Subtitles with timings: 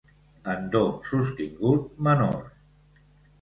[0.53, 2.41] En do sostingut menor.